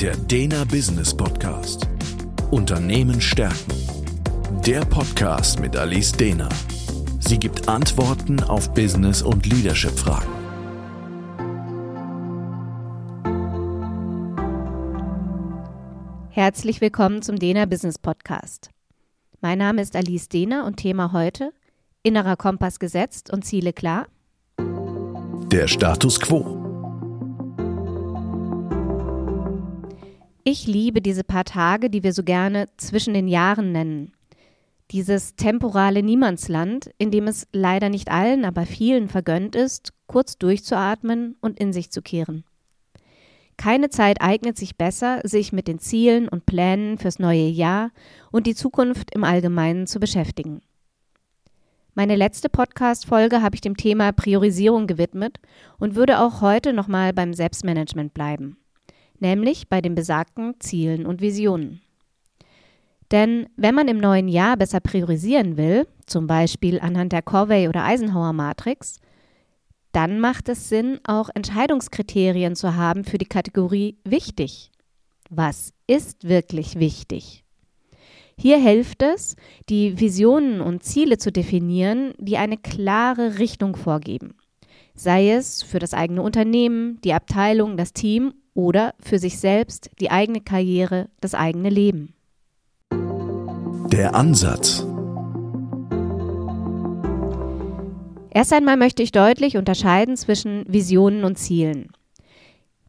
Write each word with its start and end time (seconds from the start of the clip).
Der 0.00 0.14
Dena 0.14 0.64
Business 0.64 1.16
Podcast. 1.16 1.88
Unternehmen 2.50 3.18
stärken. 3.18 3.72
Der 4.66 4.84
Podcast 4.84 5.58
mit 5.58 5.74
Alice 5.74 6.12
Dena. 6.12 6.50
Sie 7.18 7.38
gibt 7.38 7.66
Antworten 7.66 8.42
auf 8.42 8.74
Business- 8.74 9.22
und 9.22 9.46
Leadership-Fragen. 9.46 10.28
Herzlich 16.28 16.82
willkommen 16.82 17.22
zum 17.22 17.38
Dena 17.38 17.64
Business 17.64 17.98
Podcast. 17.98 18.68
Mein 19.40 19.56
Name 19.56 19.80
ist 19.80 19.96
Alice 19.96 20.28
Dehner 20.28 20.66
und 20.66 20.76
Thema 20.76 21.12
heute 21.12 21.54
Innerer 22.02 22.36
Kompass 22.36 22.78
gesetzt 22.78 23.32
und 23.32 23.46
Ziele 23.46 23.72
klar. 23.72 24.08
Der 24.58 25.68
Status 25.68 26.20
quo. 26.20 26.65
Ich 30.48 30.68
liebe 30.68 31.02
diese 31.02 31.24
paar 31.24 31.42
Tage, 31.42 31.90
die 31.90 32.04
wir 32.04 32.12
so 32.12 32.22
gerne 32.22 32.66
zwischen 32.76 33.14
den 33.14 33.26
Jahren 33.26 33.72
nennen. 33.72 34.12
Dieses 34.92 35.34
temporale 35.34 36.04
Niemandsland, 36.04 36.88
in 36.98 37.10
dem 37.10 37.26
es 37.26 37.48
leider 37.52 37.88
nicht 37.88 38.12
allen, 38.12 38.44
aber 38.44 38.64
vielen 38.64 39.08
vergönnt 39.08 39.56
ist, 39.56 39.92
kurz 40.06 40.38
durchzuatmen 40.38 41.34
und 41.40 41.58
in 41.58 41.72
sich 41.72 41.90
zu 41.90 42.00
kehren. 42.00 42.44
Keine 43.56 43.90
Zeit 43.90 44.20
eignet 44.20 44.56
sich 44.56 44.76
besser, 44.76 45.20
sich 45.24 45.52
mit 45.52 45.66
den 45.66 45.80
Zielen 45.80 46.28
und 46.28 46.46
Plänen 46.46 46.96
fürs 46.98 47.18
neue 47.18 47.48
Jahr 47.48 47.90
und 48.30 48.46
die 48.46 48.54
Zukunft 48.54 49.12
im 49.16 49.24
Allgemeinen 49.24 49.88
zu 49.88 49.98
beschäftigen. 49.98 50.60
Meine 51.94 52.14
letzte 52.14 52.48
Podcast-Folge 52.48 53.42
habe 53.42 53.56
ich 53.56 53.62
dem 53.62 53.76
Thema 53.76 54.12
Priorisierung 54.12 54.86
gewidmet 54.86 55.40
und 55.80 55.96
würde 55.96 56.20
auch 56.20 56.40
heute 56.40 56.72
nochmal 56.72 57.12
beim 57.12 57.34
Selbstmanagement 57.34 58.14
bleiben 58.14 58.58
nämlich 59.20 59.68
bei 59.68 59.80
den 59.80 59.94
besagten 59.94 60.54
Zielen 60.60 61.06
und 61.06 61.20
Visionen. 61.20 61.80
Denn 63.10 63.48
wenn 63.56 63.74
man 63.74 63.88
im 63.88 63.98
neuen 63.98 64.28
Jahr 64.28 64.56
besser 64.56 64.80
priorisieren 64.80 65.56
will, 65.56 65.86
zum 66.06 66.26
Beispiel 66.26 66.80
anhand 66.80 67.12
der 67.12 67.22
Corvey 67.22 67.68
oder 67.68 67.84
Eisenhower 67.84 68.32
Matrix, 68.32 68.98
dann 69.92 70.20
macht 70.20 70.48
es 70.48 70.68
Sinn, 70.68 71.00
auch 71.06 71.30
Entscheidungskriterien 71.34 72.56
zu 72.56 72.74
haben 72.74 73.04
für 73.04 73.18
die 73.18 73.26
Kategorie 73.26 73.96
wichtig. 74.04 74.70
Was 75.30 75.72
ist 75.86 76.28
wirklich 76.28 76.78
wichtig? 76.78 77.44
Hier 78.38 78.58
hilft 78.58 79.02
es, 79.02 79.36
die 79.70 79.98
Visionen 79.98 80.60
und 80.60 80.82
Ziele 80.82 81.16
zu 81.16 81.32
definieren, 81.32 82.12
die 82.18 82.36
eine 82.36 82.58
klare 82.58 83.38
Richtung 83.38 83.76
vorgeben. 83.76 84.34
Sei 84.94 85.30
es 85.30 85.62
für 85.62 85.78
das 85.78 85.94
eigene 85.94 86.22
Unternehmen, 86.22 87.00
die 87.02 87.14
Abteilung, 87.14 87.76
das 87.76 87.92
Team 87.94 88.34
oder 88.56 88.94
für 88.98 89.18
sich 89.18 89.38
selbst, 89.38 89.90
die 90.00 90.10
eigene 90.10 90.40
Karriere, 90.40 91.08
das 91.20 91.34
eigene 91.34 91.68
Leben. 91.68 92.14
Der 92.90 94.14
Ansatz. 94.14 94.84
Erst 98.30 98.52
einmal 98.52 98.76
möchte 98.76 99.02
ich 99.02 99.12
deutlich 99.12 99.56
unterscheiden 99.56 100.16
zwischen 100.16 100.64
Visionen 100.66 101.24
und 101.24 101.38
Zielen. 101.38 101.88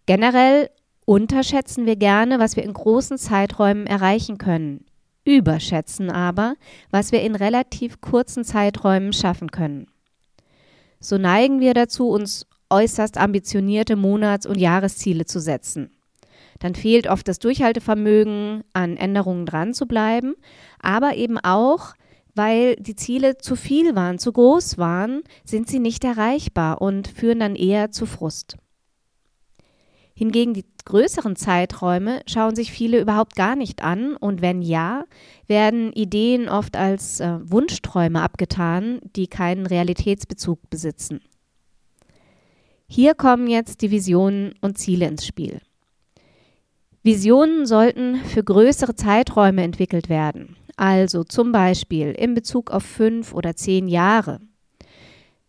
Generell 0.06 0.70
unterschätzen 1.06 1.86
wir 1.86 1.96
gerne, 1.96 2.40
was 2.40 2.56
wir 2.56 2.64
in 2.64 2.74
großen 2.74 3.18
Zeiträumen 3.18 3.88
erreichen 3.88 4.38
können, 4.38 4.86
überschätzen 5.24 6.10
aber, 6.10 6.56
was 6.92 7.12
wir 7.12 7.22
in 7.22 7.36
relativ 7.36 8.02
kurzen 8.02 8.44
Zeiträumen 8.44 9.14
schaffen 9.14 9.52
können. 9.52 9.88
So 11.00 11.18
neigen 11.18 11.60
wir 11.60 11.74
dazu, 11.74 12.10
uns 12.10 12.46
äußerst 12.70 13.18
ambitionierte 13.18 13.96
Monats- 13.96 14.46
und 14.46 14.58
Jahresziele 14.58 15.26
zu 15.26 15.40
setzen. 15.40 15.92
Dann 16.60 16.76
fehlt 16.76 17.08
oft 17.08 17.28
das 17.28 17.40
Durchhaltevermögen, 17.40 18.64
an 18.74 18.98
Änderungen 18.98 19.46
dran 19.46 19.74
zu 19.74 19.86
bleiben, 19.86 20.36
aber 20.80 21.16
eben 21.16 21.38
auch, 21.38 21.94
weil 22.34 22.76
die 22.78 22.96
Ziele 22.96 23.38
zu 23.38 23.56
viel 23.56 23.96
waren, 23.96 24.20
zu 24.20 24.32
groß 24.32 24.78
waren, 24.78 25.22
sind 25.44 25.68
sie 25.68 25.80
nicht 25.80 26.04
erreichbar 26.04 26.82
und 26.82 27.08
führen 27.08 27.40
dann 27.40 27.56
eher 27.56 27.92
zu 27.92 28.06
Frust. 28.06 28.58
Hingegen 30.14 30.56
die 30.56 30.66
größeren 30.86 31.36
Zeiträume 31.36 32.22
schauen 32.26 32.56
sich 32.56 32.72
viele 32.72 33.00
überhaupt 33.00 33.36
gar 33.36 33.56
nicht 33.56 33.84
an 33.84 34.16
und 34.16 34.42
wenn 34.42 34.64
ja, 34.64 35.04
werden 35.46 35.94
Ideen 35.94 36.50
oft 36.50 36.76
als 36.76 37.20
äh, 37.20 37.38
Wunschträume 37.44 38.22
abgetan, 38.22 39.00
die 39.16 39.28
keinen 39.28 39.68
Realitätsbezug 39.68 40.72
besitzen. 40.72 41.22
Hier 42.90 43.16
kommen 43.16 43.48
jetzt 43.48 43.82
die 43.82 43.92
Visionen 43.92 44.54
und 44.62 44.78
Ziele 44.78 45.08
ins 45.08 45.26
Spiel. 45.26 45.60
Visionen 47.04 47.66
sollten 47.66 48.16
für 48.16 48.44
größere 48.44 48.96
Zeiträume 48.96 49.62
entwickelt 49.64 50.08
werden, 50.08 50.56
also 50.78 51.26
zum 51.26 51.52
Beispiel 51.52 52.12
in 52.12 52.34
Bezug 52.34 52.72
auf 52.72 52.84
fünf 52.84 53.34
oder 53.34 53.56
zehn 53.56 53.90
Jahre. 53.90 54.40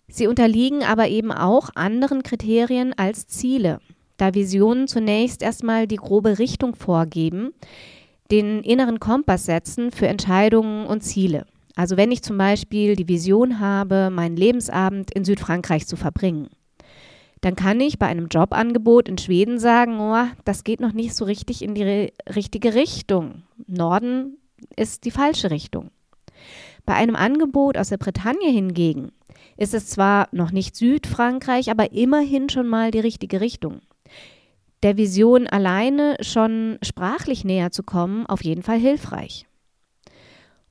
Sie 0.08 0.26
unterliegen 0.26 0.82
aber 0.82 1.08
eben 1.08 1.30
auch 1.30 1.70
anderen 1.76 2.24
Kriterien 2.24 2.92
als 2.92 3.28
Ziele, 3.28 3.80
da 4.16 4.34
Visionen 4.34 4.88
zunächst 4.88 5.40
erstmal 5.40 5.86
die 5.86 5.96
grobe 5.96 6.40
Richtung 6.40 6.74
vorgeben, 6.74 7.52
den 8.32 8.62
inneren 8.64 8.98
Kompass 8.98 9.46
setzen 9.46 9.92
für 9.92 10.08
Entscheidungen 10.08 10.86
und 10.86 11.02
Ziele. 11.02 11.46
Also 11.76 11.96
wenn 11.96 12.10
ich 12.10 12.22
zum 12.22 12.36
Beispiel 12.36 12.96
die 12.96 13.06
Vision 13.06 13.60
habe, 13.60 14.10
meinen 14.10 14.36
Lebensabend 14.36 15.12
in 15.12 15.24
Südfrankreich 15.24 15.86
zu 15.86 15.94
verbringen, 15.94 16.48
dann 17.40 17.56
kann 17.56 17.80
ich 17.80 17.98
bei 17.98 18.06
einem 18.06 18.28
Jobangebot 18.28 19.08
in 19.08 19.18
Schweden 19.18 19.58
sagen, 19.58 20.00
oh, 20.00 20.26
das 20.44 20.64
geht 20.64 20.80
noch 20.80 20.92
nicht 20.92 21.14
so 21.14 21.24
richtig 21.24 21.62
in 21.62 21.74
die 21.74 22.12
richtige 22.28 22.74
Richtung. 22.74 23.42
Norden 23.66 24.38
ist 24.76 25.04
die 25.04 25.10
falsche 25.10 25.50
Richtung. 25.50 25.90
Bei 26.84 26.94
einem 26.94 27.16
Angebot 27.16 27.76
aus 27.76 27.90
der 27.90 27.98
Bretagne 27.98 28.50
hingegen 28.50 29.12
ist 29.56 29.74
es 29.74 29.88
zwar 29.88 30.28
noch 30.32 30.52
nicht 30.52 30.76
Südfrankreich, 30.76 31.70
aber 31.70 31.92
immerhin 31.92 32.48
schon 32.48 32.66
mal 32.66 32.90
die 32.90 33.00
richtige 33.00 33.40
Richtung. 33.40 33.80
Der 34.84 34.96
Vision 34.96 35.48
alleine 35.48 36.16
schon 36.20 36.78
sprachlich 36.82 37.44
näher 37.44 37.72
zu 37.72 37.82
kommen, 37.82 38.26
auf 38.26 38.44
jeden 38.44 38.62
Fall 38.62 38.78
hilfreich. 38.78 39.47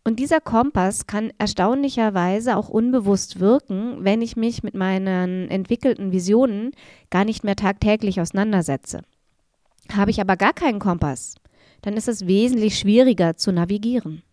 Und 0.07 0.19
dieser 0.21 0.39
Kompass 0.39 1.05
kann 1.05 1.33
erstaunlicherweise 1.37 2.55
auch 2.55 2.69
unbewusst 2.69 3.41
wirken, 3.41 4.05
wenn 4.05 4.21
ich 4.21 4.37
mich 4.37 4.63
mit 4.63 4.73
meinen 4.73 5.49
entwickelten 5.49 6.13
Visionen 6.13 6.71
gar 7.09 7.25
nicht 7.25 7.43
mehr 7.43 7.57
tagtäglich 7.57 8.21
auseinandersetze. 8.21 9.01
Habe 9.91 10.11
ich 10.11 10.21
aber 10.21 10.37
gar 10.37 10.53
keinen 10.53 10.79
Kompass, 10.79 11.35
dann 11.81 11.97
ist 11.97 12.07
es 12.07 12.25
wesentlich 12.25 12.79
schwieriger 12.79 13.35
zu 13.35 13.51
navigieren. 13.51 14.23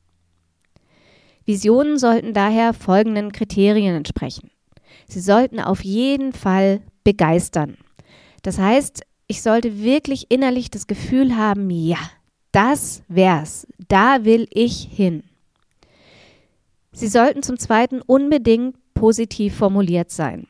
Visionen 1.44 1.98
sollten 1.98 2.34
daher 2.34 2.72
folgenden 2.72 3.32
Kriterien 3.32 3.96
entsprechen. 3.96 4.52
Sie 5.08 5.18
sollten 5.18 5.58
auf 5.58 5.82
jeden 5.82 6.32
Fall 6.32 6.82
begeistern. 7.02 7.78
Das 8.42 8.60
heißt, 8.60 9.02
ich 9.26 9.42
sollte 9.42 9.82
wirklich 9.82 10.26
innerlich 10.28 10.70
das 10.70 10.86
Gefühl 10.86 11.36
haben, 11.36 11.68
ja, 11.68 11.98
das 12.52 13.02
wär's, 13.08 13.66
da 13.88 14.24
will 14.24 14.46
ich 14.52 14.88
hin. 14.88 15.24
Sie 16.94 17.08
sollten 17.08 17.42
zum 17.42 17.58
Zweiten 17.58 18.00
unbedingt 18.00 18.76
positiv 18.94 19.56
formuliert 19.56 20.12
sein. 20.12 20.46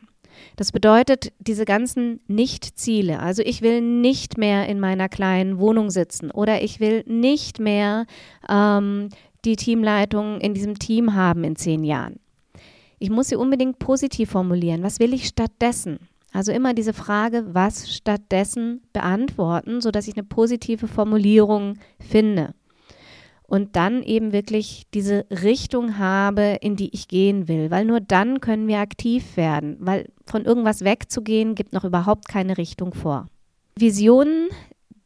Das 0.56 0.72
bedeutet, 0.72 1.32
diese 1.38 1.64
ganzen 1.64 2.20
Nicht-Ziele, 2.28 3.18
also 3.18 3.42
ich 3.42 3.62
will 3.62 3.80
nicht 3.80 4.36
mehr 4.36 4.68
in 4.68 4.78
meiner 4.78 5.08
kleinen 5.08 5.58
Wohnung 5.58 5.90
sitzen 5.90 6.30
oder 6.30 6.62
ich 6.62 6.80
will 6.80 7.02
nicht 7.06 7.60
mehr 7.60 8.04
ähm, 8.48 9.08
die 9.46 9.56
Teamleitung 9.56 10.40
in 10.40 10.52
diesem 10.52 10.78
Team 10.78 11.14
haben 11.14 11.44
in 11.44 11.56
zehn 11.56 11.82
Jahren. 11.82 12.20
Ich 12.98 13.10
muss 13.10 13.28
sie 13.28 13.36
unbedingt 13.36 13.78
positiv 13.78 14.30
formulieren. 14.30 14.82
Was 14.82 15.00
will 15.00 15.14
ich 15.14 15.26
stattdessen? 15.26 15.98
Also 16.32 16.52
immer 16.52 16.74
diese 16.74 16.92
Frage, 16.92 17.54
was 17.54 17.94
stattdessen 17.94 18.82
beantworten, 18.92 19.80
sodass 19.80 20.08
ich 20.08 20.16
eine 20.16 20.24
positive 20.24 20.88
Formulierung 20.88 21.78
finde 21.98 22.54
und 23.46 23.76
dann 23.76 24.02
eben 24.02 24.32
wirklich 24.32 24.84
diese 24.94 25.26
Richtung 25.30 25.98
habe, 25.98 26.58
in 26.60 26.76
die 26.76 26.94
ich 26.94 27.08
gehen 27.08 27.46
will, 27.48 27.70
weil 27.70 27.84
nur 27.84 28.00
dann 28.00 28.40
können 28.40 28.68
wir 28.68 28.78
aktiv 28.78 29.36
werden, 29.36 29.76
weil 29.80 30.08
von 30.26 30.44
irgendwas 30.44 30.82
wegzugehen 30.82 31.54
gibt 31.54 31.72
noch 31.72 31.84
überhaupt 31.84 32.28
keine 32.28 32.56
Richtung 32.58 32.94
vor. 32.94 33.26
Visionen 33.76 34.48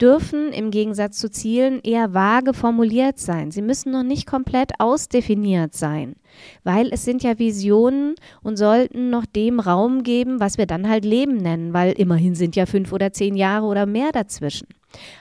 dürfen 0.00 0.52
im 0.52 0.70
Gegensatz 0.70 1.18
zu 1.18 1.30
Zielen 1.30 1.80
eher 1.82 2.14
vage 2.14 2.54
formuliert 2.54 3.18
sein. 3.18 3.50
Sie 3.50 3.62
müssen 3.62 3.90
noch 3.90 4.04
nicht 4.04 4.26
komplett 4.26 4.72
ausdefiniert 4.78 5.74
sein, 5.74 6.14
weil 6.62 6.88
es 6.92 7.04
sind 7.04 7.22
ja 7.22 7.38
Visionen 7.38 8.14
und 8.42 8.56
sollten 8.56 9.10
noch 9.10 9.26
dem 9.26 9.58
Raum 9.58 10.04
geben, 10.04 10.38
was 10.38 10.58
wir 10.58 10.66
dann 10.66 10.88
halt 10.88 11.04
Leben 11.04 11.36
nennen, 11.36 11.72
weil 11.72 11.92
immerhin 11.92 12.34
sind 12.34 12.54
ja 12.54 12.66
fünf 12.66 12.92
oder 12.92 13.12
zehn 13.12 13.34
Jahre 13.34 13.66
oder 13.66 13.86
mehr 13.86 14.12
dazwischen. 14.12 14.68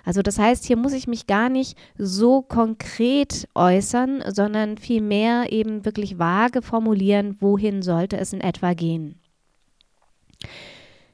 Also 0.06 0.22
das 0.22 0.40
heißt, 0.40 0.66
hier 0.66 0.78
muss 0.78 0.94
ich 0.94 1.08
mich 1.08 1.28
gar 1.28 1.50
nicht 1.50 1.78
so 1.98 2.42
konkret 2.42 3.48
äußern, 3.54 4.24
sondern 4.28 4.78
vielmehr 4.78 5.52
eben 5.52 5.86
wirklich 5.86 6.18
vage 6.18 6.62
formulieren, 6.62 7.38
wohin 7.40 7.82
sollte 7.82 8.18
es 8.18 8.34
in 8.34 8.42
etwa 8.42 8.74
gehen. 8.74 9.20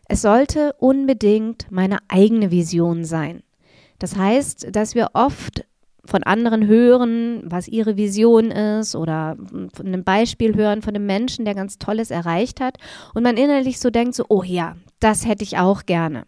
Es 0.08 0.22
sollte 0.22 0.74
unbedingt 0.80 1.72
meine 1.72 1.98
eigene 2.08 2.52
Vision 2.52 3.06
sein. 3.06 3.42
Das 4.00 4.16
heißt, 4.16 4.76
dass 4.76 4.96
wir 4.96 5.12
oft 5.14 5.66
von 6.06 6.24
anderen 6.24 6.68
hören, 6.68 7.44
was 7.46 7.68
ihre 7.68 7.96
Vision 7.96 8.52
ist 8.52 8.96
oder 8.96 9.38
von 9.74 9.88
einem 9.88 10.04
Beispiel 10.04 10.56
hören 10.56 10.82
von 10.82 10.96
einem 10.96 11.06
Menschen, 11.06 11.46
der 11.46 11.56
ganz 11.56 11.78
Tolles 11.78 12.12
erreicht 12.12 12.60
hat 12.60 12.78
und 13.14 13.24
man 13.24 13.38
innerlich 13.38 13.80
so 13.80 13.90
denkt, 13.90 14.16
so, 14.16 14.26
oh 14.28 14.44
ja, 14.44 14.76
das 15.00 15.26
hätte 15.26 15.44
ich 15.44 15.58
auch 15.58 15.86
gerne. 15.86 16.26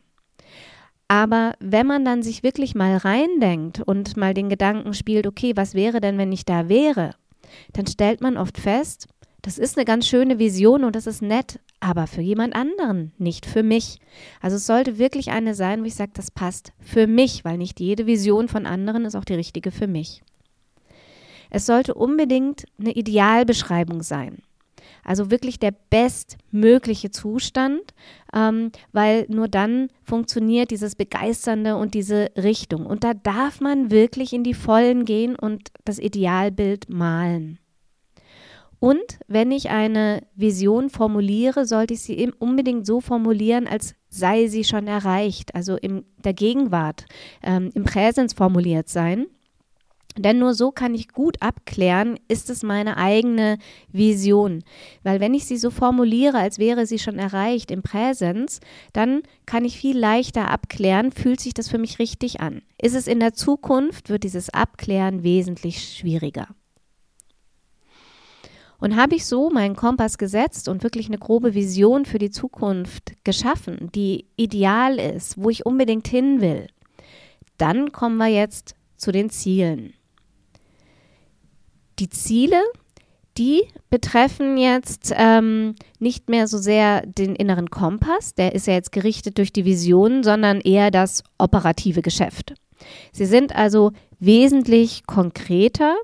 Aber 1.08 1.54
wenn 1.60 1.86
man 1.86 2.04
dann 2.04 2.24
sich 2.24 2.42
wirklich 2.42 2.74
mal 2.74 2.98
reindenkt 2.98 3.80
und 3.80 4.18
mal 4.18 4.34
den 4.34 4.50
Gedanken 4.50 4.94
spielt, 4.94 5.28
okay, 5.28 5.54
was 5.56 5.76
wäre 5.76 6.02
denn, 6.02 6.18
wenn 6.18 6.32
ich 6.32 6.46
da 6.46 6.68
wäre, 6.68 7.12
dann 7.74 7.86
stellt 7.86 8.22
man 8.22 8.38
oft 8.38 8.58
fest, 8.58 9.08
das 9.44 9.60
ist 9.60 9.78
eine 9.78 9.86
ganz 9.86 10.08
schöne 10.08 10.40
Vision 10.40 10.84
und 10.84 10.96
das 10.96 11.06
ist 11.06 11.22
nett, 11.22 11.60
aber 11.80 12.08
für 12.08 12.22
jemand 12.22 12.56
anderen, 12.56 13.12
nicht 13.20 13.46
für 13.46 13.62
mich. 13.62 14.00
Also 14.42 14.56
es 14.56 14.66
sollte 14.66 14.98
wirklich 14.98 15.30
eine 15.30 15.54
sein, 15.54 15.82
wo 15.82 15.86
ich 15.86 15.94
sage, 15.94 16.14
das 16.16 16.32
passt 16.32 16.74
für 16.80 17.06
mich, 17.06 17.46
weil 17.46 17.60
nicht 17.60 17.80
jede 17.80 18.08
Vision 18.08 18.48
von 18.48 18.66
anderen 18.66 19.06
ist 19.06 19.14
auch 19.14 19.26
die 19.26 19.36
richtige 19.36 19.70
für 19.70 19.86
mich. 19.86 20.24
Es 21.52 21.68
sollte 21.68 21.94
unbedingt 21.94 22.66
eine 22.80 22.94
Idealbeschreibung 22.94 24.02
sein. 24.02 24.40
Also 25.06 25.32
wirklich 25.32 25.60
der 25.60 25.72
bestmögliche 25.72 27.12
Zustand, 27.12 27.94
ähm, 28.34 28.72
weil 28.92 29.26
nur 29.30 29.48
dann 29.48 29.90
funktioniert 30.04 30.72
dieses 30.72 30.96
Begeisternde 30.96 31.78
und 31.78 31.94
diese 31.94 32.32
Richtung. 32.36 32.86
Und 32.86 33.04
da 33.04 33.14
darf 33.14 33.62
man 33.62 33.92
wirklich 33.92 34.34
in 34.34 34.44
die 34.44 34.56
Vollen 34.56 35.06
gehen 35.06 35.36
und 35.36 35.70
das 35.86 36.00
Idealbild 36.00 36.90
malen. 36.90 37.60
Und 38.80 39.20
wenn 39.28 39.52
ich 39.52 39.70
eine 39.70 40.22
Vision 40.36 40.90
formuliere, 40.90 41.66
sollte 41.66 41.94
ich 41.94 42.02
sie 42.02 42.32
unbedingt 42.38 42.86
so 42.86 43.00
formulieren, 43.00 43.68
als 43.68 43.96
sei 44.10 44.48
sie 44.48 44.64
schon 44.64 44.88
erreicht, 44.88 45.56
also 45.56 45.76
in 45.76 46.04
der 46.24 46.34
Gegenwart, 46.34 47.06
ähm, 47.42 47.72
im 47.74 47.84
Präsens 47.84 48.34
formuliert 48.34 48.90
sein. 48.90 49.28
Denn 50.18 50.40
nur 50.40 50.54
so 50.54 50.72
kann 50.72 50.96
ich 50.96 51.10
gut 51.10 51.42
abklären, 51.42 52.18
ist 52.30 52.50
es 52.50 52.64
meine 52.64 52.96
eigene 52.96 53.58
Vision. 53.92 54.64
Weil 55.04 55.20
wenn 55.20 55.34
ich 55.34 55.46
sie 55.46 55.58
so 55.58 55.70
formuliere, 55.70 56.38
als 56.38 56.58
wäre 56.58 56.86
sie 56.86 57.00
schon 57.00 57.20
erreicht 57.20 57.70
im 57.70 57.82
Präsens, 57.82 58.62
dann 58.94 59.24
kann 59.46 59.66
ich 59.66 59.78
viel 59.78 59.98
leichter 59.98 60.50
abklären, 60.50 61.12
fühlt 61.12 61.42
sich 61.42 61.54
das 61.54 61.68
für 61.68 61.78
mich 61.78 62.00
richtig 62.00 62.40
an. 62.40 62.62
Ist 62.82 62.96
es 62.96 63.08
in 63.08 63.20
der 63.20 63.34
Zukunft, 63.34 64.10
wird 64.10 64.24
dieses 64.24 64.50
Abklären 64.50 65.24
wesentlich 65.24 65.98
schwieriger. 65.98 66.48
Und 68.78 68.96
habe 68.96 69.16
ich 69.16 69.26
so 69.26 69.50
meinen 69.50 69.76
Kompass 69.76 70.18
gesetzt 70.18 70.70
und 70.70 70.84
wirklich 70.84 71.08
eine 71.08 71.18
grobe 71.18 71.56
Vision 71.56 72.06
für 72.06 72.20
die 72.20 72.30
Zukunft 72.30 73.14
geschaffen, 73.24 73.90
die 73.96 74.28
ideal 74.38 74.98
ist, 75.00 75.42
wo 75.42 75.50
ich 75.50 75.66
unbedingt 75.66 76.08
hin 76.08 76.40
will, 76.40 76.68
dann 77.58 77.92
kommen 77.92 78.18
wir 78.18 78.28
jetzt 78.28 78.76
zu 78.96 79.12
den 79.12 79.30
Zielen. 79.30 79.95
Die 82.00 82.10
Ziele, 82.10 82.62
die 83.38 83.64
betreffen 83.90 84.58
jetzt 84.58 85.14
ähm, 85.16 85.76
nicht 86.00 86.30
mehr 86.30 86.48
so 86.48 86.58
sehr 86.58 87.06
den 87.06 87.36
inneren 87.36 87.70
Kompass, 87.70 88.34
der 88.34 88.56
ist 88.56 88.68
ja 88.68 88.74
jetzt 88.74 88.92
gerichtet 88.92 89.38
durch 89.38 89.52
die 89.52 89.66
Vision, 89.66 90.24
sondern 90.24 90.62
eher 90.62 90.92
das 90.92 91.24
operative 91.38 92.02
Geschäft. 92.02 92.54
Sie 93.12 93.26
sind 93.26 93.56
also 93.56 93.92
wesentlich 94.20 95.06
konkreter 95.06 95.96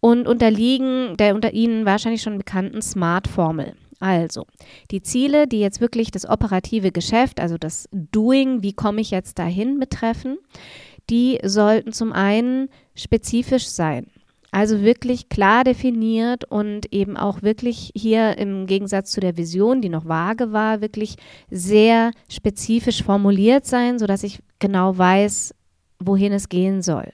und 0.00 0.28
unterliegen 0.28 1.16
der 1.16 1.34
unter 1.34 1.52
Ihnen 1.52 1.84
wahrscheinlich 1.86 2.22
schon 2.22 2.38
bekannten 2.38 2.82
SMART-Formel. 2.82 3.74
Also, 3.98 4.46
die 4.90 5.02
Ziele, 5.02 5.46
die 5.46 5.60
jetzt 5.60 5.80
wirklich 5.80 6.10
das 6.10 6.28
operative 6.28 6.92
Geschäft, 6.92 7.40
also 7.40 7.56
das 7.56 7.88
Doing, 7.92 8.62
wie 8.62 8.74
komme 8.74 9.00
ich 9.00 9.10
jetzt 9.10 9.38
dahin 9.38 9.78
betreffen, 9.80 10.36
die 11.08 11.38
sollten 11.42 11.92
zum 11.92 12.12
einen 12.12 12.68
spezifisch 12.94 13.66
sein. 13.66 14.08
Also 14.56 14.80
wirklich 14.80 15.28
klar 15.28 15.64
definiert 15.64 16.50
und 16.50 16.90
eben 16.90 17.18
auch 17.18 17.42
wirklich 17.42 17.92
hier 17.94 18.38
im 18.38 18.66
Gegensatz 18.66 19.10
zu 19.10 19.20
der 19.20 19.36
Vision, 19.36 19.82
die 19.82 19.90
noch 19.90 20.08
vage 20.08 20.50
war, 20.50 20.80
wirklich 20.80 21.16
sehr 21.50 22.10
spezifisch 22.30 23.02
formuliert 23.02 23.66
sein, 23.66 23.98
sodass 23.98 24.22
ich 24.22 24.40
genau 24.58 24.96
weiß, 24.96 25.54
wohin 25.98 26.32
es 26.32 26.48
gehen 26.48 26.80
soll. 26.80 27.12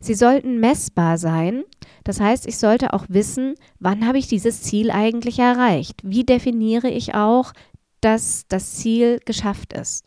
Sie 0.00 0.12
sollten 0.12 0.60
messbar 0.60 1.16
sein. 1.16 1.64
Das 2.04 2.20
heißt, 2.20 2.46
ich 2.46 2.58
sollte 2.58 2.92
auch 2.92 3.06
wissen, 3.08 3.54
wann 3.78 4.06
habe 4.06 4.18
ich 4.18 4.26
dieses 4.26 4.60
Ziel 4.60 4.90
eigentlich 4.90 5.38
erreicht? 5.38 6.02
Wie 6.02 6.24
definiere 6.24 6.90
ich 6.90 7.14
auch, 7.14 7.54
dass 8.02 8.44
das 8.48 8.74
Ziel 8.74 9.18
geschafft 9.24 9.72
ist? 9.72 10.04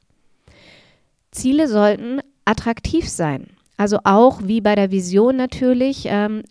Ziele 1.31 1.67
sollten 1.67 2.19
attraktiv 2.45 3.09
sein. 3.09 3.56
Also 3.77 3.99
auch 4.03 4.41
wie 4.43 4.59
bei 4.59 4.73
der 4.73 4.91
Vision 4.91 5.35
natürlich 5.35 6.05
ähm, 6.07 6.41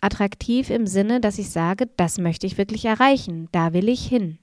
attraktiv 0.00 0.70
im 0.70 0.86
Sinne, 0.86 1.20
dass 1.20 1.38
ich 1.38 1.50
sage, 1.50 1.88
das 1.96 2.18
möchte 2.18 2.46
ich 2.46 2.56
wirklich 2.56 2.86
erreichen, 2.86 3.48
da 3.52 3.74
will 3.74 3.88
ich 3.88 4.06
hin. 4.06 4.38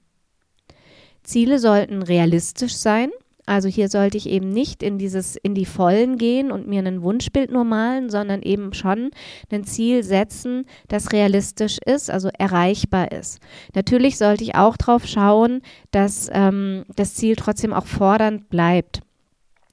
Ziele 1.24 1.58
sollten 1.58 2.02
realistisch 2.02 2.76
sein. 2.76 3.10
Also 3.44 3.68
hier 3.68 3.88
sollte 3.88 4.18
ich 4.18 4.28
eben 4.28 4.50
nicht 4.50 4.82
in 4.82 4.98
dieses, 4.98 5.36
in 5.36 5.54
die 5.54 5.64
Vollen 5.64 6.18
gehen 6.18 6.52
und 6.52 6.68
mir 6.68 6.82
ein 6.82 7.02
Wunschbild 7.02 7.50
nur 7.50 7.64
malen, 7.64 8.10
sondern 8.10 8.42
eben 8.42 8.74
schon 8.74 9.10
ein 9.50 9.64
Ziel 9.64 10.04
setzen, 10.04 10.66
das 10.88 11.12
realistisch 11.12 11.78
ist, 11.84 12.10
also 12.10 12.28
erreichbar 12.38 13.10
ist. 13.10 13.40
Natürlich 13.74 14.18
sollte 14.18 14.44
ich 14.44 14.54
auch 14.54 14.76
darauf 14.76 15.06
schauen, 15.06 15.62
dass 15.92 16.28
ähm, 16.30 16.84
das 16.94 17.14
Ziel 17.14 17.36
trotzdem 17.36 17.72
auch 17.72 17.86
fordernd 17.86 18.50
bleibt. 18.50 19.00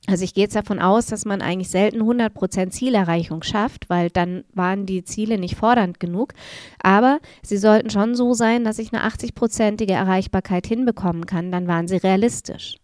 Also 0.07 0.23
ich 0.23 0.33
gehe 0.35 0.43
jetzt 0.43 0.55
davon 0.55 0.79
aus, 0.79 1.07
dass 1.07 1.25
man 1.25 1.41
eigentlich 1.41 1.69
selten 1.69 2.01
100% 2.01 2.69
Zielerreichung 2.69 3.41
schafft, 3.41 3.89
weil 3.89 4.09
dann 4.09 4.43
waren 4.53 4.85
die 4.85 5.03
Ziele 5.03 5.39
nicht 5.39 5.55
fordernd 5.55 5.99
genug. 5.99 6.33
Aber 6.81 7.19
sie 7.41 7.57
sollten 7.57 7.89
schon 7.89 8.15
so 8.15 8.33
sein, 8.33 8.63
dass 8.63 8.77
ich 8.77 8.93
eine 8.93 9.03
80%ige 9.03 9.93
Erreichbarkeit 9.93 10.67
hinbekommen 10.67 11.25
kann. 11.25 11.51
Dann 11.51 11.67
waren 11.67 11.87
sie 11.87 11.97
realistisch. 11.97 12.77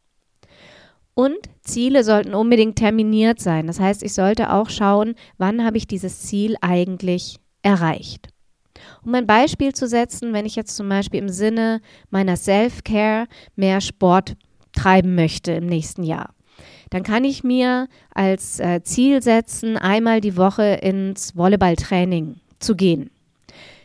Und 1.14 1.38
Ziele 1.62 2.04
sollten 2.04 2.34
unbedingt 2.34 2.78
terminiert 2.78 3.40
sein. 3.40 3.68
Das 3.68 3.80
heißt, 3.80 4.02
ich 4.02 4.14
sollte 4.14 4.52
auch 4.52 4.70
schauen, 4.70 5.16
wann 5.38 5.64
habe 5.64 5.78
ich 5.78 5.86
dieses 5.86 6.22
Ziel 6.22 6.56
eigentlich 6.62 7.38
erreicht. 7.62 8.30
Um 9.04 9.14
ein 9.14 9.28
Beispiel 9.28 9.74
zu 9.74 9.88
setzen, 9.88 10.34
wenn 10.34 10.46
ich 10.46 10.56
jetzt 10.56 10.76
zum 10.76 10.90
Beispiel 10.90 11.20
im 11.20 11.30
Sinne 11.30 11.82
meiner 12.10 12.38
Self-Care 12.38 13.28
mehr 13.56 13.82
Sport 13.82 14.36
treiben 14.74 15.16
möchte 15.16 15.52
im 15.52 15.66
nächsten 15.66 16.04
Jahr, 16.04 16.34
dann 16.92 17.04
kann 17.04 17.24
ich 17.24 17.44
mir 17.44 17.88
als 18.14 18.60
äh, 18.60 18.84
Ziel 18.84 19.24
setzen, 19.24 19.78
einmal 19.78 20.22
die 20.22 20.38
Woche 20.38 20.64
ins 20.64 21.36
Volleyballtraining 21.36 22.36
zu 22.60 22.76
gehen. 22.76 23.10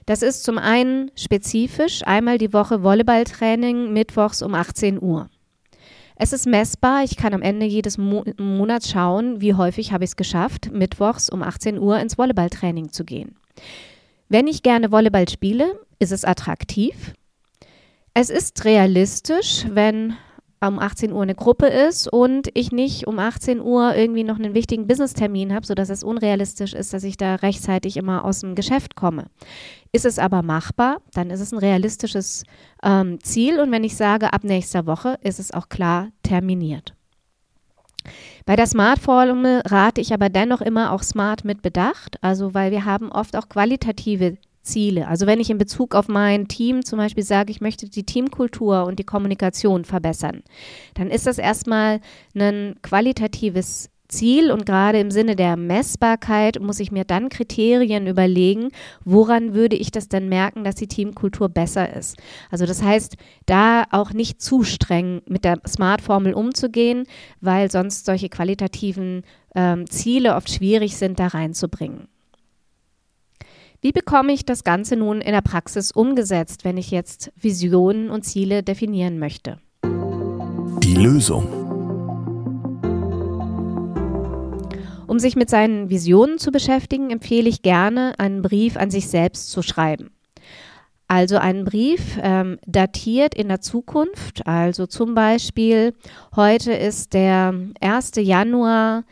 Das 0.05 0.23
ist 0.23 0.45
zum 0.45 0.59
einen 0.59 1.11
spezifisch, 1.17 2.03
einmal 2.05 2.37
die 2.37 2.53
Woche 2.53 2.83
Volleyballtraining 2.83 3.93
mittwochs 3.93 4.43
um 4.43 4.55
18 4.55 5.01
Uhr. 5.01 5.29
Es 6.17 6.33
ist 6.33 6.47
messbar. 6.47 7.05
Ich 7.05 7.17
kann 7.17 7.35
am 7.35 7.43
Ende 7.43 7.67
jedes 7.67 7.99
Mo 7.99 8.25
Monats 8.39 8.91
schauen, 8.91 9.41
wie 9.41 9.55
häufig 9.55 9.93
habe 9.93 10.05
ich 10.05 10.11
es 10.11 10.17
geschafft, 10.17 10.71
mittwochs 10.73 11.29
um 11.29 11.43
18 11.43 11.79
Uhr 11.79 11.99
ins 12.01 12.19
Volleyballtraining 12.19 12.91
zu 12.91 13.05
gehen. 13.05 13.37
Wenn 14.29 14.49
ich 14.49 14.63
gerne 14.63 14.91
Volleyball 14.91 15.29
spiele, 15.29 15.79
ist 15.99 16.13
es 16.13 16.25
attraktiv. 16.25 17.13
Es 18.15 18.31
ist 18.31 18.65
realistisch, 18.65 19.67
wenn 19.69 20.17
um 20.61 20.79
18 20.79 21.13
Uhr 21.13 21.23
eine 21.23 21.35
Gruppe 21.35 21.67
ist 21.67 22.09
und 22.13 22.49
ich 22.55 22.73
nicht 22.73 23.07
um 23.07 23.19
18 23.19 23.61
Uhr 23.61 23.95
irgendwie 23.95 24.25
noch 24.25 24.39
einen 24.39 24.55
wichtigen 24.55 24.87
Business-Termin 24.87 25.55
habe, 25.55 25.67
sodass 25.67 25.91
es 25.91 26.03
unrealistisch 26.03 26.73
ist, 26.73 26.93
dass 26.93 27.05
ich 27.05 27.17
da 27.17 27.37
rechtzeitig 27.37 27.97
immer 27.97 28.25
aus 28.25 28.41
dem 28.41 28.55
Geschäft 28.55 28.97
komme. 28.97 29.27
Ist 29.93 30.07
es 30.07 30.19
aber 30.19 30.43
machbar, 30.43 30.99
dann 31.13 31.31
ist 31.31 31.41
es 31.41 31.53
ein 31.53 31.59
realistisches 31.59 32.45
ähm, 32.83 33.19
Ziel 33.23 33.61
und 33.61 33.71
wenn 33.71 33.85
ich 33.85 33.97
sage, 33.97 34.33
ab 34.33 34.45
nächster 34.45 34.87
Woche, 34.87 35.19
ist 35.23 35.39
es 35.39 35.53
auch 35.53 35.69
klar 35.69 36.09
terminiert. 36.23 36.95
Bei 38.45 38.57
der 38.57 38.67
Smart-Formel 38.67 39.63
rate 39.67 40.01
ich 40.01 40.15
aber 40.15 40.29
dennoch 40.29 40.61
immer 40.61 40.93
auch 40.93 41.03
smart 41.03 41.45
mit 41.45 41.63
Bedacht, 41.63 42.23
also 42.23 42.55
weil 42.55 42.71
wir 42.71 42.85
haben 42.85 43.11
oft 43.11 43.37
auch 43.37 43.49
qualitative 43.49 44.39
Ziele. 44.67 45.09
Also 45.09 45.27
wenn 45.27 45.41
ich 45.41 45.51
in 45.51 45.59
Bezug 45.59 45.95
auf 45.95 46.09
mein 46.09 46.49
Team 46.49 46.85
zum 46.85 46.99
Beispiel 46.99 47.25
sage, 47.25 47.51
ich 47.51 47.61
möchte 47.61 47.89
die 47.89 48.05
Teamkultur 48.05 48.85
und 48.85 48.99
die 48.99 49.05
Kommunikation 49.05 49.85
verbessern, 49.85 50.43
dann 50.95 51.11
ist 51.11 51.27
das 51.27 51.39
erstmal 51.39 52.01
ein 52.35 52.77
qualitatives 52.83 53.91
Ziel 54.09 54.51
und 54.51 54.67
gerade 54.67 55.01
im 55.01 55.11
Sinne 55.11 55.37
der 55.37 55.57
Messbarkeit 55.57 56.61
muss 56.61 56.81
ich 56.81 56.93
mir 56.93 57.05
dann 57.05 57.29
Kriterien 57.29 58.07
überlegen, 58.07 58.71
woran 59.05 59.55
würde 59.55 59.77
ich 59.77 59.91
das 59.91 60.09
denn 60.09 60.29
merken, 60.29 60.65
dass 60.65 60.77
die 60.77 60.87
Teamkultur 60.87 61.49
besser 61.49 61.93
ist. 61.95 62.17
Also 62.51 62.67
das 62.67 62.83
heißt, 62.83 63.17
da 63.47 63.85
auch 63.91 64.13
nicht 64.13 64.41
zu 64.41 64.63
streng 64.63 65.23
mit 65.27 65.45
der 65.45 65.61
Smart-Formel 65.67 66.35
umzugehen, 66.35 67.05
weil 67.41 67.71
sonst 67.71 68.07
solche 68.07 68.29
qualitativen 68.29 69.23
ähm, 69.55 69.89
Ziele 69.91 70.35
oft 70.35 70.51
schwierig 70.51 70.97
sind, 70.97 71.19
da 71.19 71.29
reinzubringen. 71.29 72.09
Wie 73.87 73.93
bekomme 73.93 74.33
ich 74.33 74.45
das 74.45 74.65
Ganze 74.65 74.97
nun 74.97 75.21
in 75.21 75.31
der 75.31 75.43
Praxis 75.43 75.93
umgesetzt, 75.93 76.65
wenn 76.65 76.77
ich 76.77 76.91
jetzt 76.91 77.31
Visionen 77.37 78.11
und 78.11 78.25
Ziele 78.25 78.65
definieren 78.65 79.21
möchte? 79.21 79.61
Die 79.85 80.97
Lösung. 80.97 81.47
Um 85.07 85.21
sich 85.21 85.37
mit 85.37 85.49
seinen 85.49 85.89
Visionen 85.89 86.39
zu 86.39 86.51
beschäftigen, 86.51 87.11
empfehle 87.11 87.49
ich 87.49 87.63
gerne, 87.63 88.15
einen 88.19 88.43
Brief 88.43 88.77
an 88.77 88.91
sich 88.91 89.07
selbst 89.07 89.53
zu 89.53 89.63
schreiben. 89.63 90.11
Also 91.07 91.37
einen 91.37 91.65
Brief 91.65 92.19
ähm, 92.21 92.59
datiert 92.67 93.37
in 93.37 93.47
der 93.47 93.61
Zukunft. 93.61 94.49
Also 94.49 94.89
zum 94.89 95.15
Beispiel, 95.15 95.95
heute 96.35 96.73
ist 96.73 97.15
der 97.15 97.55
1. 97.81 98.11
Januar 98.17 99.05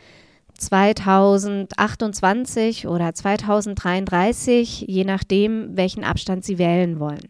2028 0.59 2.87
oder 2.87 3.15
2033, 3.15 4.85
je 4.89 5.05
nachdem, 5.05 5.77
welchen 5.77 6.05
Abstand 6.05 6.45
Sie 6.45 6.59
wählen 6.59 7.01
wollen. 7.01 7.29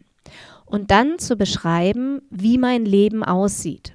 Und 0.66 0.90
dann 0.90 1.18
zu 1.18 1.36
beschreiben, 1.36 2.20
wie 2.30 2.58
mein 2.58 2.84
Leben 2.84 3.24
aussieht. 3.24 3.94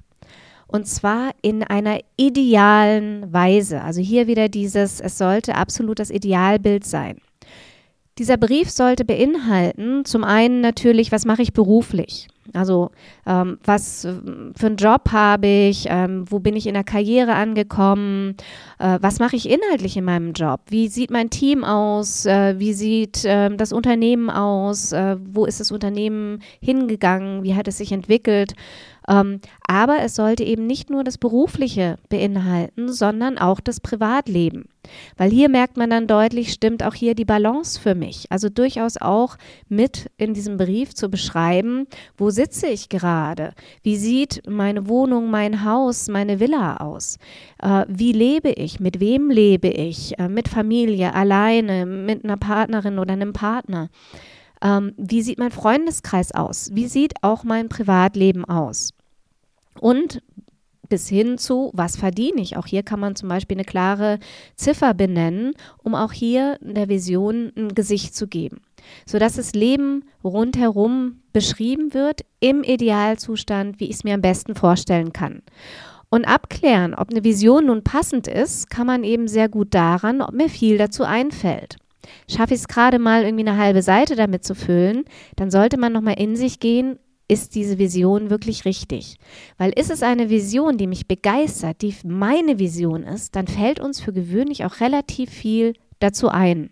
Und 0.66 0.86
zwar 0.86 1.32
in 1.42 1.62
einer 1.64 2.00
idealen 2.16 3.30
Weise. 3.32 3.82
Also 3.82 4.00
hier 4.00 4.26
wieder 4.28 4.48
dieses, 4.48 5.00
es 5.00 5.18
sollte 5.18 5.56
absolut 5.56 5.98
das 5.98 6.10
Idealbild 6.10 6.84
sein. 6.84 7.18
Dieser 8.18 8.36
Brief 8.36 8.70
sollte 8.70 9.04
beinhalten, 9.04 10.04
zum 10.04 10.24
einen 10.24 10.60
natürlich, 10.60 11.10
was 11.10 11.24
mache 11.24 11.42
ich 11.42 11.52
beruflich? 11.52 12.28
Also 12.54 12.90
ähm, 13.26 13.58
was 13.64 14.04
äh, 14.04 14.14
für 14.56 14.66
einen 14.66 14.76
Job 14.76 15.12
habe 15.12 15.46
ich, 15.46 15.86
ähm, 15.88 16.24
wo 16.28 16.38
bin 16.38 16.56
ich 16.56 16.66
in 16.66 16.74
der 16.74 16.84
Karriere 16.84 17.34
angekommen, 17.34 18.36
äh, 18.78 18.98
was 19.00 19.18
mache 19.18 19.36
ich 19.36 19.48
inhaltlich 19.48 19.96
in 19.96 20.04
meinem 20.04 20.32
Job, 20.32 20.60
wie 20.68 20.88
sieht 20.88 21.10
mein 21.10 21.30
Team 21.30 21.64
aus, 21.64 22.26
äh, 22.26 22.58
wie 22.58 22.72
sieht 22.72 23.22
ähm, 23.24 23.56
das 23.56 23.72
Unternehmen 23.72 24.30
aus, 24.30 24.92
äh, 24.92 25.16
wo 25.20 25.44
ist 25.44 25.60
das 25.60 25.70
Unternehmen 25.70 26.40
hingegangen, 26.60 27.42
wie 27.42 27.54
hat 27.54 27.68
es 27.68 27.78
sich 27.78 27.92
entwickelt? 27.92 28.54
Ähm, 29.08 29.40
aber 29.66 29.98
es 30.00 30.14
sollte 30.14 30.44
eben 30.44 30.66
nicht 30.66 30.90
nur 30.90 31.04
das 31.04 31.18
Berufliche 31.18 31.98
beinhalten, 32.08 32.92
sondern 32.92 33.38
auch 33.38 33.60
das 33.60 33.80
Privatleben. 33.80 34.68
Weil 35.16 35.30
hier 35.30 35.48
merkt 35.48 35.76
man 35.76 35.90
dann 35.90 36.06
deutlich, 36.06 36.52
stimmt 36.52 36.82
auch 36.82 36.94
hier 36.94 37.14
die 37.14 37.24
Balance 37.24 37.78
für 37.78 37.94
mich. 37.94 38.26
Also 38.30 38.48
durchaus 38.48 38.96
auch 38.96 39.36
mit 39.68 40.10
in 40.16 40.34
diesem 40.34 40.56
Brief 40.56 40.94
zu 40.94 41.08
beschreiben, 41.08 41.86
wo 42.16 42.30
sitze 42.40 42.68
ich 42.68 42.88
gerade? 42.88 43.52
Wie 43.82 43.96
sieht 43.96 44.48
meine 44.48 44.88
Wohnung, 44.88 45.30
mein 45.30 45.62
Haus, 45.62 46.08
meine 46.08 46.40
Villa 46.40 46.78
aus? 46.78 47.18
Äh, 47.62 47.84
wie 47.86 48.12
lebe 48.12 48.48
ich? 48.48 48.80
Mit 48.80 48.98
wem 48.98 49.28
lebe 49.28 49.68
ich? 49.68 50.18
Äh, 50.18 50.28
mit 50.28 50.48
Familie, 50.48 51.14
alleine, 51.14 51.84
mit 51.84 52.24
einer 52.24 52.38
Partnerin 52.38 52.98
oder 52.98 53.12
einem 53.12 53.34
Partner? 53.34 53.90
Ähm, 54.62 54.94
wie 54.96 55.20
sieht 55.20 55.38
mein 55.38 55.50
Freundeskreis 55.50 56.32
aus? 56.32 56.70
Wie 56.72 56.86
sieht 56.86 57.12
auch 57.22 57.44
mein 57.44 57.68
Privatleben 57.68 58.46
aus? 58.46 58.94
Und 59.78 60.22
bis 60.90 61.08
hin 61.08 61.38
zu, 61.38 61.70
was 61.72 61.96
verdiene 61.96 62.42
ich? 62.42 62.58
Auch 62.58 62.66
hier 62.66 62.82
kann 62.82 63.00
man 63.00 63.16
zum 63.16 63.30
Beispiel 63.30 63.56
eine 63.56 63.64
klare 63.64 64.18
Ziffer 64.56 64.92
benennen, 64.92 65.54
um 65.82 65.94
auch 65.94 66.12
hier 66.12 66.58
der 66.60 66.90
Vision 66.90 67.50
ein 67.56 67.74
Gesicht 67.74 68.14
zu 68.14 68.26
geben, 68.26 68.60
sodass 69.06 69.36
das 69.36 69.54
Leben 69.54 70.04
rundherum 70.22 71.22
beschrieben 71.32 71.94
wird 71.94 72.26
im 72.40 72.62
Idealzustand, 72.62 73.80
wie 73.80 73.86
ich 73.86 73.96
es 73.96 74.04
mir 74.04 74.14
am 74.14 74.20
besten 74.20 74.54
vorstellen 74.54 75.14
kann. 75.14 75.40
Und 76.10 76.26
abklären, 76.26 76.94
ob 76.94 77.10
eine 77.10 77.24
Vision 77.24 77.66
nun 77.66 77.84
passend 77.84 78.26
ist, 78.26 78.68
kann 78.68 78.86
man 78.86 79.04
eben 79.04 79.28
sehr 79.28 79.48
gut 79.48 79.74
daran, 79.74 80.20
ob 80.20 80.34
mir 80.34 80.50
viel 80.50 80.76
dazu 80.76 81.04
einfällt. 81.04 81.76
Schaffe 82.28 82.54
ich 82.54 82.60
es 82.60 82.68
gerade 82.68 82.98
mal 82.98 83.22
irgendwie 83.22 83.46
eine 83.48 83.56
halbe 83.56 83.82
Seite 83.82 84.16
damit 84.16 84.44
zu 84.44 84.54
füllen, 84.54 85.04
dann 85.36 85.50
sollte 85.50 85.78
man 85.78 85.92
nochmal 85.92 86.18
in 86.18 86.34
sich 86.34 86.58
gehen, 86.58 86.98
ist 87.30 87.54
diese 87.54 87.78
Vision 87.78 88.28
wirklich 88.28 88.64
richtig? 88.64 89.16
Weil 89.56 89.70
ist 89.70 89.90
es 89.90 90.02
eine 90.02 90.30
Vision, 90.30 90.76
die 90.76 90.88
mich 90.88 91.06
begeistert, 91.06 91.80
die 91.82 91.94
meine 92.04 92.58
Vision 92.58 93.04
ist, 93.04 93.36
dann 93.36 93.46
fällt 93.46 93.78
uns 93.78 94.00
für 94.00 94.12
gewöhnlich 94.12 94.64
auch 94.64 94.80
relativ 94.80 95.30
viel 95.30 95.74
dazu 96.00 96.28
ein. 96.28 96.70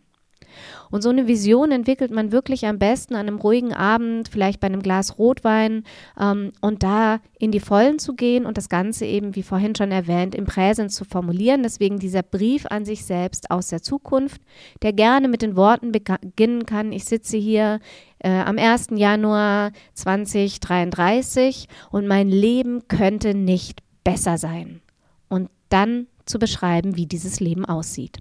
Und 0.91 1.03
so 1.03 1.11
eine 1.11 1.27
Vision 1.27 1.71
entwickelt 1.71 2.11
man 2.11 2.33
wirklich 2.33 2.67
am 2.67 2.79
besten 2.79 3.15
an 3.15 3.29
einem 3.29 3.39
ruhigen 3.39 3.73
Abend, 3.73 4.29
vielleicht 4.29 4.59
bei 4.59 4.67
einem 4.67 4.83
Glas 4.83 5.19
Rotwein 5.19 5.85
ähm, 6.19 6.53
und 6.61 6.83
da 6.83 7.21
in 7.39 7.53
die 7.53 7.61
Vollen 7.61 7.99
zu 7.99 8.15
gehen 8.15 8.47
und 8.47 8.57
das 8.57 8.69
Ganze 8.69 9.05
eben, 9.05 9.37
wie 9.37 9.43
vorhin 9.43 9.75
schon 9.77 9.93
erwähnt, 9.93 10.35
im 10.35 10.47
Präsens 10.47 10.95
zu 10.95 11.05
formulieren. 11.05 11.63
Deswegen 11.63 11.99
dieser 11.99 12.23
Brief 12.23 12.67
an 12.67 12.85
sich 12.85 13.05
selbst 13.05 13.51
aus 13.51 13.69
der 13.69 13.83
Zukunft, 13.83 14.41
der 14.83 14.93
gerne 14.93 15.29
mit 15.29 15.43
den 15.43 15.57
Worten 15.57 15.93
beginnen 15.93 16.67
kann, 16.67 16.93
ich 16.93 17.05
sitze 17.05 17.37
hier 17.37 17.81
äh, 18.21 18.31
am 18.31 18.59
1. 18.59 18.89
Januar 18.95 19.73
2033 19.95 21.69
und 21.91 22.07
mein 22.07 22.29
Leben 22.29 22.89
könnte 22.89 23.35
nicht 23.35 23.81
besser 24.05 24.39
sein. 24.39 24.81
Und 25.29 25.51
dann 25.69 26.07
zu 26.27 26.39
beschreiben, 26.39 26.97
wie 26.97 27.07
dieses 27.07 27.41
Leben 27.41 27.65
aussieht. 27.65 28.19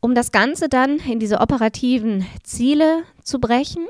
Um 0.00 0.14
das 0.14 0.30
Ganze 0.30 0.68
dann 0.68 0.98
in 0.98 1.18
diese 1.18 1.40
operativen 1.40 2.26
Ziele 2.44 3.02
zu 3.22 3.40
brechen, 3.40 3.86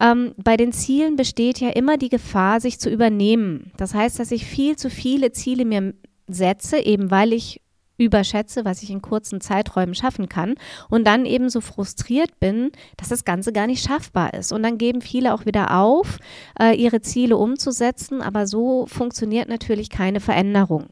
ähm, 0.00 0.34
bei 0.36 0.56
den 0.56 0.72
Zielen 0.72 1.16
besteht 1.16 1.60
ja 1.60 1.70
immer 1.70 1.96
die 1.96 2.08
Gefahr, 2.08 2.60
sich 2.60 2.78
zu 2.78 2.90
übernehmen. 2.90 3.72
Das 3.76 3.94
heißt, 3.94 4.18
dass 4.18 4.30
ich 4.30 4.44
viel 4.44 4.76
zu 4.76 4.90
viele 4.90 5.32
Ziele 5.32 5.64
mir 5.64 5.94
setze, 6.26 6.78
eben 6.78 7.10
weil 7.10 7.32
ich 7.32 7.60
überschätze, 8.04 8.64
was 8.64 8.82
ich 8.82 8.90
in 8.90 9.02
kurzen 9.02 9.40
Zeiträumen 9.40 9.94
schaffen 9.94 10.28
kann 10.28 10.54
und 10.88 11.06
dann 11.06 11.26
eben 11.26 11.50
so 11.50 11.60
frustriert 11.60 12.38
bin, 12.40 12.70
dass 12.96 13.08
das 13.08 13.24
Ganze 13.24 13.52
gar 13.52 13.66
nicht 13.66 13.84
schaffbar 13.84 14.34
ist. 14.34 14.52
Und 14.52 14.62
dann 14.62 14.78
geben 14.78 15.00
viele 15.00 15.34
auch 15.34 15.46
wieder 15.46 15.78
auf, 15.78 16.18
äh, 16.60 16.74
ihre 16.74 17.00
Ziele 17.00 17.36
umzusetzen, 17.36 18.22
aber 18.22 18.46
so 18.46 18.86
funktioniert 18.86 19.48
natürlich 19.48 19.90
keine 19.90 20.20
Veränderung. 20.20 20.86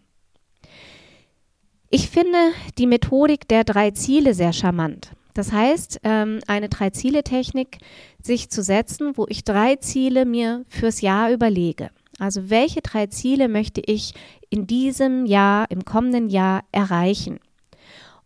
Ich 1.89 2.09
finde 2.09 2.39
die 2.79 2.87
Methodik 2.87 3.49
der 3.49 3.65
drei 3.65 3.91
Ziele 3.91 4.35
sehr 4.35 4.53
charmant. 4.53 5.13
Das 5.35 5.53
heißt, 5.53 6.01
ähm, 6.05 6.41
eine 6.47 6.69
Drei-Ziele-Technik 6.69 7.79
sich 8.23 8.51
zu 8.51 8.63
setzen, 8.63 9.17
wo 9.17 9.27
ich 9.29 9.45
drei 9.45 9.77
Ziele 9.77 10.25
mir 10.25 10.65
fürs 10.69 11.01
Jahr 11.01 11.33
überlege. 11.33 11.91
Also 12.21 12.51
welche 12.51 12.83
drei 12.83 13.07
Ziele 13.07 13.49
möchte 13.49 13.81
ich 13.81 14.13
in 14.51 14.67
diesem 14.67 15.25
Jahr, 15.25 15.71
im 15.71 15.85
kommenden 15.85 16.29
Jahr 16.29 16.65
erreichen? 16.71 17.41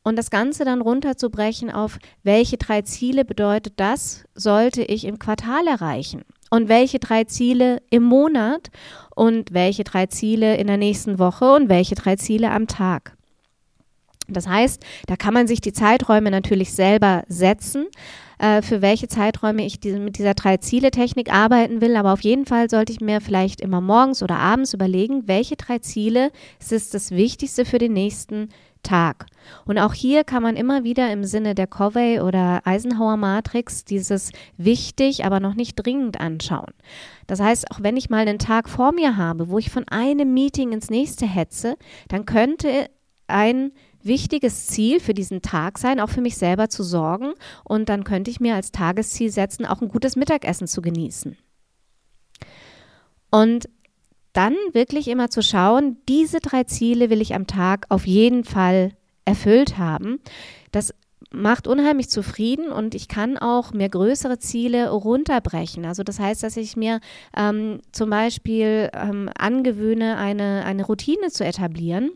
Und 0.03 0.17
das 0.17 0.31
Ganze 0.31 0.65
dann 0.65 0.83
runterzubrechen 0.83 1.71
auf, 1.71 1.99
welche 2.25 2.59
drei 2.59 2.83
Ziele 2.83 3.25
bedeutet 3.25 3.75
das, 3.77 4.25
sollte 4.35 4.83
ich 4.83 5.05
im 5.05 5.19
Quartal 5.19 5.67
erreichen? 5.69 6.23
Und 6.51 6.69
welche 6.69 6.99
drei 6.99 7.25
Ziele 7.25 7.81
im 7.89 8.03
Monat? 8.03 8.71
Und 9.15 9.55
welche 9.55 9.85
drei 9.85 10.07
Ziele 10.07 10.57
in 10.57 10.67
der 10.67 10.77
nächsten 10.77 11.21
Woche? 11.21 11.53
Und 11.53 11.69
welche 11.69 11.95
drei 11.95 12.17
Ziele 12.17 12.51
am 12.51 12.67
Tag? 12.67 13.17
Das 14.27 14.49
heißt, 14.49 14.85
da 15.07 15.17
kann 15.17 15.35
man 15.35 15.47
sich 15.47 15.61
die 15.61 15.73
Zeiträume 15.73 16.31
natürlich 16.31 16.73
selber 16.73 17.23
setzen, 17.29 17.87
äh, 18.45 18.61
für 18.61 18.83
welche 18.83 19.09
Zeiträume 19.09 19.65
ich 19.65 19.81
diese, 19.81 19.99
mit 19.99 20.19
dieser 20.19 20.35
Drei-Ziele-Technik 20.35 21.33
arbeiten 21.33 21.81
will. 21.81 21.97
Aber 21.97 22.13
auf 22.13 22.21
jeden 22.21 22.45
Fall 22.45 22.69
sollte 22.69 22.93
ich 22.93 23.01
mir 23.01 23.23
vielleicht 23.23 23.63
immer 23.63 23.81
morgens 23.81 24.23
oder 24.23 24.37
abends 24.37 24.75
überlegen, 24.75 25.27
welche 25.27 25.57
drei 25.57 25.79
Ziele 25.79 26.31
ist 26.59 26.93
das 26.93 27.11
Wichtigste 27.11 27.65
für 27.65 27.79
den 27.79 27.95
nächsten 27.95 28.51
Tag. 28.83 29.25
Und 29.65 29.79
auch 29.79 29.95
hier 29.95 30.25
kann 30.25 30.43
man 30.43 30.57
immer 30.57 30.85
wieder 30.85 31.11
im 31.11 31.25
Sinne 31.25 31.55
der 31.55 31.67
Covey 31.67 32.21
oder 32.21 32.61
Eisenhower 32.67 33.17
Matrix 33.17 33.87
dieses 33.87 34.31
wichtig, 34.59 35.25
aber 35.25 35.41
noch 35.41 35.55
nicht 35.55 35.77
dringend 35.77 36.21
anschauen. 36.21 36.75
Das 37.27 37.41
heißt, 37.41 37.71
auch 37.71 37.83
wenn 37.83 37.97
ich 37.97 38.11
mal 38.11 38.29
einen 38.29 38.39
Tag 38.39 38.69
vor 38.69 38.93
mir 38.93 39.17
habe, 39.17 39.49
wo 39.49 39.57
ich 39.57 39.71
von 39.71 39.89
einem 39.89 40.35
Meeting 40.35 40.73
ins 40.73 40.91
nächste 40.91 41.25
hetze, 41.25 41.77
dann 42.09 42.27
könnte 42.27 42.91
ein 43.27 43.73
wichtiges 44.05 44.67
Ziel 44.67 45.01
für 45.01 45.15
diesen 45.15 45.43
Tag 45.43 45.79
sein, 45.79 46.01
auch 46.01 46.11
für 46.11 46.21
mich 46.21 46.37
selber 46.37 46.69
zu 46.69 46.83
sorgen. 46.83 47.33
Und 47.65 47.89
dann 47.89 48.05
könnte 48.05 48.31
ich 48.31 48.41
mir 48.41 48.55
als 48.55 48.73
Tagesziel 48.73 49.31
setzen, 49.31 49.67
auch 49.67 49.81
ein 49.81 49.89
gutes 49.89 50.17
Mittagessen 50.17 50.67
zu 50.67 50.83
genießen. 50.83 51.37
Und 53.31 53.69
dann 54.33 54.55
wirklich 54.73 55.09
immer 55.09 55.31
zu 55.31 55.43
schauen, 55.43 55.97
diese 56.09 56.41
drei 56.41 56.65
Ziele 56.65 57.09
will 57.09 57.21
ich 57.21 57.35
am 57.35 57.47
Tag 57.47 57.87
auf 57.89 58.07
jeden 58.07 58.45
Fall 58.45 58.93
erfüllt 59.25 59.79
haben. 59.79 60.21
Das 60.73 60.93
macht 61.31 61.67
unheimlich 61.67 62.09
zufrieden 62.11 62.69
und 62.71 62.95
ich 62.95 63.09
kann 63.09 63.39
auch 63.39 63.73
mir 63.73 63.89
größere 63.89 64.39
Ziele 64.39 64.91
runterbrechen. 64.91 65.85
Also 65.85 66.03
das 66.03 66.19
heißt, 66.21 66.43
dass 66.43 66.57
ich 66.57 66.77
mir 66.77 67.01
ähm, 67.37 67.81
zum 67.93 68.11
Beispiel 68.11 68.91
ähm, 68.93 69.31
angewöhne, 69.37 70.17
eine, 70.17 70.65
eine 70.65 70.85
Routine 70.85 71.31
zu 71.31 71.45
etablieren 71.45 72.11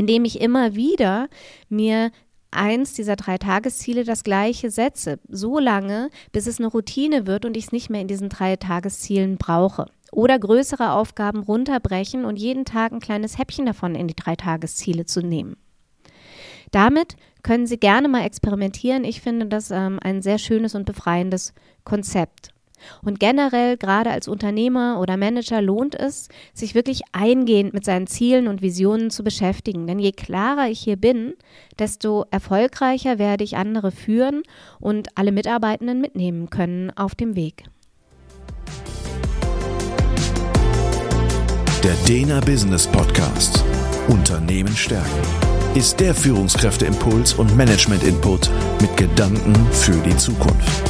indem 0.00 0.24
ich 0.24 0.40
immer 0.40 0.74
wieder 0.74 1.28
mir 1.68 2.10
eins 2.50 2.94
dieser 2.94 3.16
drei 3.16 3.36
Tagesziele 3.36 4.04
das 4.04 4.24
gleiche 4.24 4.70
setze, 4.70 5.20
so 5.28 5.58
lange, 5.58 6.08
bis 6.32 6.46
es 6.46 6.58
eine 6.58 6.68
Routine 6.68 7.26
wird 7.26 7.44
und 7.44 7.54
ich 7.54 7.64
es 7.64 7.72
nicht 7.72 7.90
mehr 7.90 8.00
in 8.00 8.08
diesen 8.08 8.30
drei 8.30 8.56
Tageszielen 8.56 9.36
brauche. 9.36 9.84
Oder 10.10 10.38
größere 10.38 10.92
Aufgaben 10.92 11.42
runterbrechen 11.42 12.24
und 12.24 12.36
jeden 12.36 12.64
Tag 12.64 12.92
ein 12.92 13.00
kleines 13.00 13.36
Häppchen 13.36 13.66
davon 13.66 13.94
in 13.94 14.08
die 14.08 14.16
drei 14.16 14.36
Tagesziele 14.36 15.04
zu 15.04 15.20
nehmen. 15.20 15.56
Damit 16.70 17.16
können 17.42 17.66
Sie 17.66 17.78
gerne 17.78 18.08
mal 18.08 18.24
experimentieren. 18.24 19.04
Ich 19.04 19.20
finde 19.20 19.46
das 19.46 19.70
ähm, 19.70 19.98
ein 20.02 20.22
sehr 20.22 20.38
schönes 20.38 20.74
und 20.74 20.86
befreiendes 20.86 21.52
Konzept. 21.84 22.54
Und 23.02 23.20
generell, 23.20 23.76
gerade 23.76 24.10
als 24.10 24.28
Unternehmer 24.28 24.98
oder 25.00 25.16
Manager, 25.16 25.60
lohnt 25.62 25.94
es, 25.94 26.28
sich 26.54 26.74
wirklich 26.74 27.02
eingehend 27.12 27.74
mit 27.74 27.84
seinen 27.84 28.06
Zielen 28.06 28.48
und 28.48 28.62
Visionen 28.62 29.10
zu 29.10 29.22
beschäftigen. 29.22 29.86
Denn 29.86 29.98
je 29.98 30.12
klarer 30.12 30.68
ich 30.68 30.80
hier 30.80 30.96
bin, 30.96 31.34
desto 31.78 32.24
erfolgreicher 32.30 33.18
werde 33.18 33.44
ich 33.44 33.56
andere 33.56 33.90
führen 33.90 34.42
und 34.78 35.08
alle 35.16 35.32
Mitarbeitenden 35.32 36.00
mitnehmen 36.00 36.50
können 36.50 36.90
auf 36.96 37.14
dem 37.14 37.36
Weg. 37.36 37.64
Der 41.82 41.94
Dena 42.06 42.40
Business 42.40 42.86
Podcast. 42.86 43.64
Unternehmen 44.08 44.76
stärken 44.76 45.50
ist 45.74 46.00
der 46.00 46.14
Führungskräfteimpuls 46.14 47.34
und 47.34 47.56
Management-Input 47.56 48.50
mit 48.80 48.96
Gedanken 48.96 49.54
für 49.72 49.96
die 50.02 50.16
Zukunft. 50.16 50.89